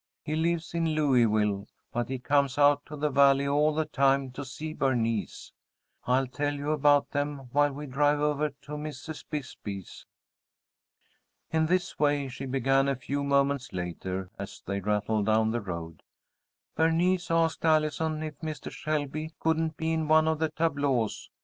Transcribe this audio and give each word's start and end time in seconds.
He 0.23 0.35
lives 0.35 0.73
in 0.73 0.95
Louisville, 0.95 1.67
but 1.93 2.09
he 2.09 2.17
comes 2.17 2.57
out 2.57 2.83
to 2.87 2.95
the 2.95 3.11
Valley 3.11 3.47
all 3.47 3.71
the 3.71 3.85
time 3.85 4.31
to 4.31 4.43
see 4.43 4.73
Bernice. 4.73 5.51
I'll 6.05 6.25
tell 6.25 6.55
you 6.55 6.71
about 6.71 7.11
them 7.11 7.49
while 7.51 7.71
we 7.71 7.85
drive 7.85 8.19
over 8.19 8.49
to 8.49 8.71
Mrs. 8.71 9.23
Bisbee's. 9.29 10.07
"It's 11.51 11.69
this 11.69 11.99
way," 11.99 12.29
she 12.29 12.47
began 12.47 12.87
a 12.89 12.95
few 12.95 13.23
moments 13.23 13.73
later, 13.73 14.31
as 14.39 14.63
they 14.65 14.79
rattled 14.79 15.27
down 15.27 15.51
the 15.51 15.61
road; 15.61 16.01
"Bernice 16.75 17.29
asked 17.29 17.63
Allison 17.63 18.23
if 18.23 18.41
Mister 18.41 18.71
Shelby 18.71 19.35
couldn't 19.39 19.77
be 19.77 19.91
in 19.93 20.07
one 20.07 20.27
of 20.27 20.39
the 20.39 20.49
tableaux. 20.49 21.09